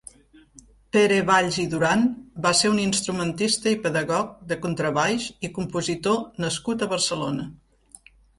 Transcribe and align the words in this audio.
Pere 0.95 1.17
Valls 1.25 1.59
i 1.63 1.65
Duran 1.73 2.05
va 2.45 2.53
ser 2.61 2.71
un 2.75 2.79
instrumentista 2.83 3.75
i 3.75 3.79
pedagog 3.85 4.33
de 4.53 4.59
contrabaix 4.65 5.29
i 5.49 5.51
compositor 5.61 6.19
nascut 6.47 6.81
a 6.81 6.91
Barcelona. 6.97 7.47